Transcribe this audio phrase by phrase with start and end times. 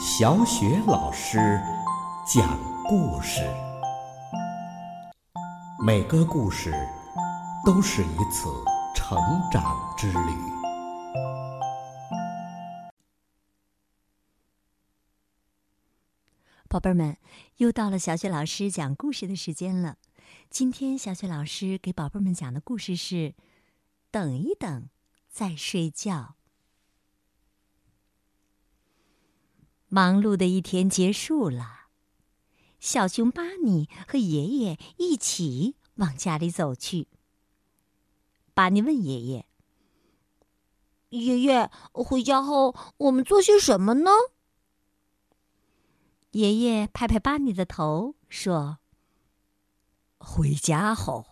[0.00, 1.38] 小雪老师
[2.24, 3.42] 讲故事，
[5.84, 6.72] 每个故事
[7.66, 8.48] 都是一次
[8.94, 9.18] 成
[9.50, 10.30] 长之旅。
[16.68, 17.16] 宝贝儿们，
[17.56, 19.96] 又到了小雪老师讲故事的时间了。
[20.48, 23.16] 今天小雪老师给宝贝们讲的故事是
[24.12, 24.88] 《等一等
[25.28, 26.36] 再睡觉》。
[29.88, 31.88] 忙碌的一天结束了，
[32.78, 37.08] 小熊巴尼和爷爷一起往家里走去。
[38.52, 39.46] 巴尼问爷爷
[41.10, 44.10] ：“爷爷，回家后我们做些什么呢？”
[46.32, 48.78] 爷爷拍拍巴尼的头，说
[50.18, 51.24] ：“回家后，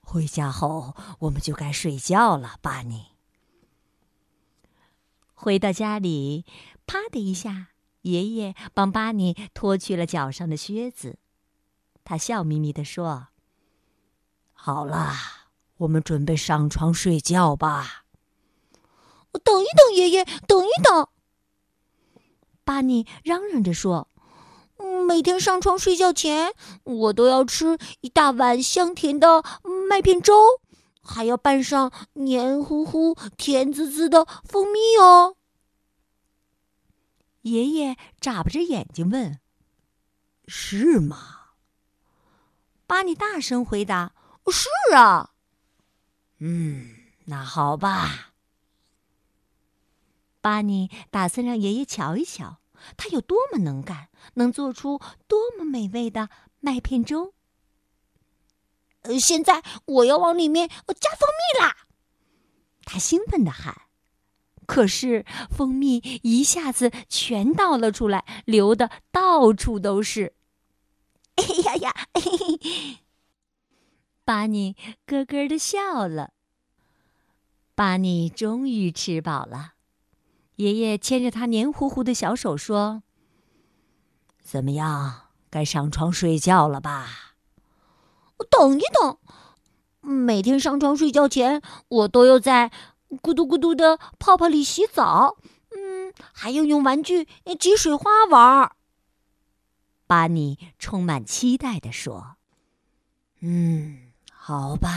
[0.00, 3.06] 回家后我们就该睡觉了，巴尼。”
[5.34, 6.44] 回到家里，
[6.90, 7.68] 啪的一下，
[8.02, 11.20] 爷爷帮巴尼脱去了脚上的靴子。
[12.02, 13.28] 他笑眯眯地说
[14.52, 15.12] ：“好了，
[15.76, 18.06] 我们准备上床睡觉吧。”
[19.44, 21.06] 等一等，爷爷，等一等！
[22.64, 24.08] 巴尼嚷嚷着说
[25.06, 29.44] ：“每天上床睡觉前，我都要吃一大碗香甜的
[29.88, 30.34] 麦片粥。”
[31.00, 35.36] 还要拌上黏糊糊、甜滋滋的蜂蜜哦。
[37.42, 39.40] 爷爷眨巴着眼睛问
[40.46, 41.52] ：“是吗？”
[42.86, 44.12] 巴尼大声回答
[44.50, 45.34] ：“是啊。”
[46.38, 48.32] 嗯，那好吧。
[50.40, 52.60] 巴尼打算让爷爷瞧一瞧，
[52.96, 57.34] 他有多么能干，能做出多么美味的麦片粥。
[59.02, 61.76] 呃，现在我要往里面加蜂蜜啦！
[62.84, 63.82] 他兴奋的喊。
[64.70, 70.34] 可是蜂蜜一下子全倒了出来，流的到处都是。
[71.34, 71.94] 哎呀呀！
[72.14, 72.98] 嘿嘿
[74.24, 76.30] 巴尼咯咯的笑了。
[77.74, 79.72] 巴尼终于吃饱了。
[80.54, 83.02] 爷爷牵着他黏糊糊的小手说
[84.40, 85.22] ：“怎么样？
[85.50, 87.08] 该上床睡觉了吧？”
[88.48, 89.18] 等一等，
[90.00, 92.70] 每天上床睡觉前，我都要在
[93.22, 95.36] 咕嘟咕嘟的泡泡里洗澡。
[95.76, 97.26] 嗯，还要用玩具
[97.58, 98.74] 挤水花玩。
[100.06, 102.36] 巴尼充满期待地说
[103.40, 104.88] ：“嗯，好吧。”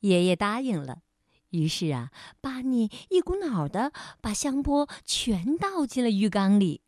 [0.00, 1.02] 爷爷答应了。
[1.50, 2.10] 于是啊，
[2.40, 3.92] 巴尼一股脑的
[4.22, 6.80] 把香波全倒进了浴缸里。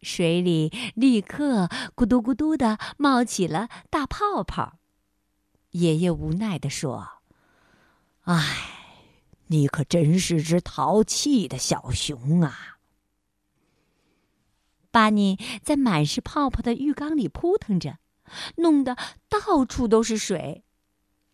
[0.00, 4.78] 水里立刻咕嘟咕嘟的冒起了大泡泡。
[5.72, 7.17] 爷爷无奈地说
[8.28, 8.44] ：“唉，
[9.46, 12.76] 你可真是只淘气的小熊啊！”
[14.92, 17.96] 巴尼在满是泡泡的浴缸里扑腾着，
[18.56, 18.98] 弄得
[19.30, 20.62] 到处都是水。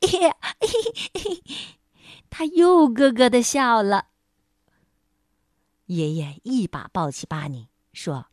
[2.31, 4.07] 他又咯咯的笑了。
[5.87, 8.27] 爷爷一把抱起巴尼，说。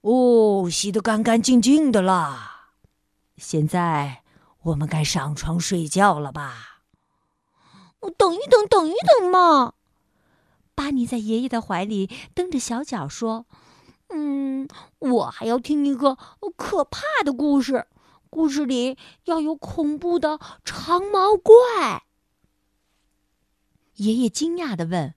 [0.00, 2.72] 哦，洗得干干净净的啦！
[3.36, 4.24] 现在
[4.62, 6.69] 我们该上床睡觉了吧？
[8.16, 9.74] 等一等，等一等嘛！
[10.74, 13.44] 巴尼在爷爷的怀里蹬着小脚说
[14.08, 14.66] ：“嗯，
[14.98, 16.16] 我还要听一个
[16.56, 17.86] 可怕的故事，
[18.30, 22.04] 故事里要有恐怖的长毛怪。”
[23.96, 25.14] 爷爷惊讶的问：“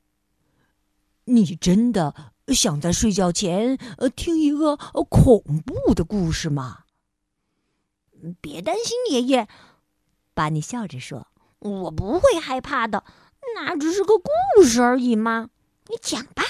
[1.26, 6.84] 你真的？”想在睡觉前呃听一个恐怖的故事吗？
[8.42, 9.48] 别担心，爷爷，
[10.34, 11.28] 巴尼笑着说
[11.64, 13.04] ：“我不会害怕的，
[13.56, 15.50] 那只是个故事而已嘛。
[15.88, 16.44] 你讲吧。”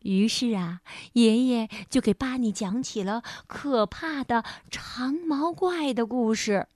[0.00, 0.80] 于是啊，
[1.12, 6.66] 爷爷就给巴尼讲起了可怕的长毛怪的故事。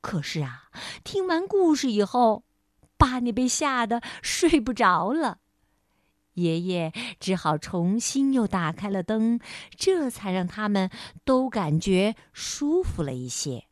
[0.00, 0.70] 可是啊，
[1.04, 2.44] 听完故事以后，
[2.96, 5.40] 巴尼被吓得睡不着了。
[6.34, 9.38] 爷爷只好重新又打开了灯，
[9.76, 10.90] 这才让他们
[11.24, 13.66] 都感觉舒服了一些。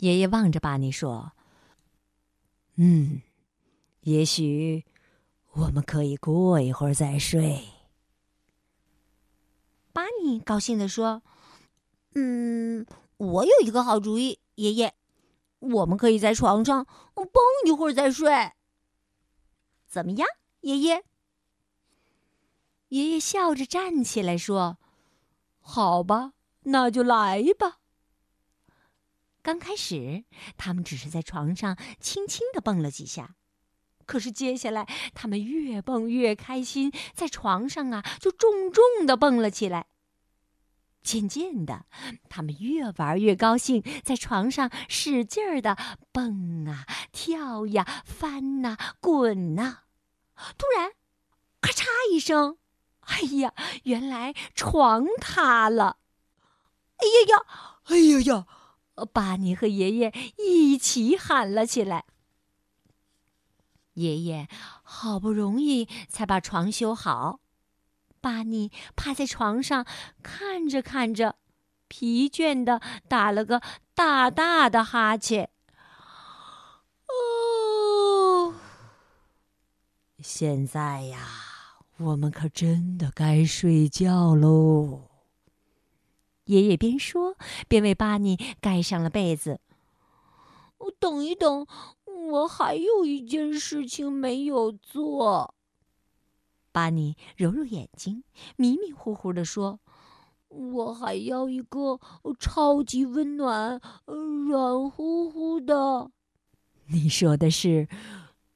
[0.00, 1.32] 爷爷望着巴尼说
[2.76, 3.20] ：“嗯，
[4.00, 4.84] 也许
[5.52, 7.68] 我们可以过一会儿再睡。”
[9.92, 11.22] 巴尼高兴地说
[12.16, 12.86] ：“嗯，
[13.18, 14.94] 我有一个好主意，爷爷，
[15.58, 17.26] 我们可以在床上蹦
[17.66, 18.52] 一会儿再睡，
[19.86, 20.26] 怎么样？”
[20.62, 21.04] 爷爷，
[22.88, 24.78] 爷爷笑着站起来说
[25.60, 26.32] ：“好吧，
[26.62, 27.79] 那就来吧。”
[29.42, 30.24] 刚开始，
[30.56, 33.36] 他们只是在床上轻轻的蹦了几下，
[34.04, 39.86] 可是接下来，他们越蹦越开心，在床上啊就重重的蹦了起来。
[41.02, 41.86] 渐渐的，
[42.28, 45.76] 他们越玩越高兴，在床上使劲儿的
[46.12, 49.84] 蹦啊、跳呀、翻呐、滚呐。
[50.58, 50.92] 突然，
[51.62, 52.58] 咔嚓一声，
[53.00, 53.54] 哎呀，
[53.84, 55.96] 原来床塌了！
[56.98, 57.46] 哎呀呀，
[57.84, 58.46] 哎呀呀！
[59.04, 62.04] 巴尼和爷爷一起喊了起来。
[63.94, 64.48] 爷爷
[64.82, 67.40] 好不容易才把床修好。
[68.20, 69.84] 巴尼趴在床上
[70.22, 71.36] 看着看着，
[71.88, 73.60] 疲倦的打了个
[73.94, 75.50] 大大的哈欠。
[77.08, 78.54] 哦，
[80.22, 81.26] 现在呀，
[81.96, 85.09] 我们可真的该睡觉喽。
[86.50, 87.36] 爷爷边说
[87.68, 89.60] 边为巴尼盖上了被子。
[90.98, 91.66] 等一等，
[92.04, 95.54] 我还有一件事情没有做。
[96.72, 98.24] 巴尼揉揉眼睛，
[98.56, 99.80] 迷迷糊糊地说
[100.48, 102.00] ：“我还要一个
[102.38, 106.10] 超级温暖、软乎乎的。
[106.92, 107.88] ”你说的是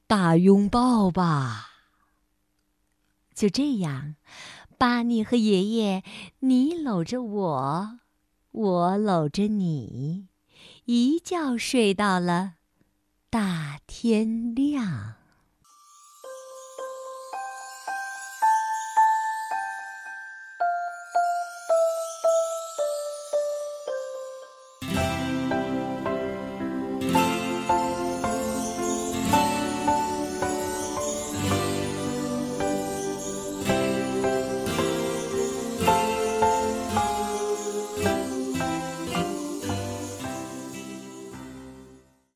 [0.07, 1.67] 大拥抱吧？
[3.33, 4.15] 就这样，
[4.77, 6.03] 巴尼和爷爷，
[6.39, 7.99] 你搂着我，
[8.51, 10.27] 我搂着你，
[10.85, 12.55] 一觉睡到了
[13.29, 15.15] 大天亮。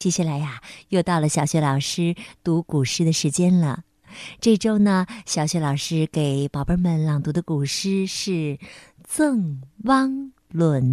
[0.09, 3.83] 接下来呀，又到了小雪老师读古诗的时间了。
[4.41, 8.31] 这周呢，小雪老师给宝贝们朗读的古诗是
[9.03, 10.83] 《赠汪伦》。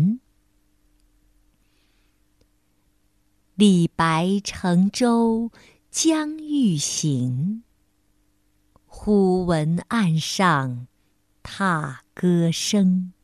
[3.55, 5.51] 李白乘舟
[5.91, 7.63] 将欲行，
[8.85, 10.89] 忽闻岸上
[11.43, 13.15] 踏歌声。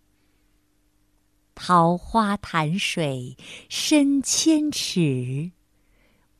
[1.54, 3.36] 桃花潭水
[3.68, 5.52] 深千尺。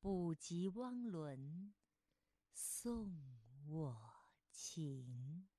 [0.00, 1.74] 不及汪伦
[2.54, 3.20] 送
[3.66, 3.96] 我
[4.50, 5.49] 情。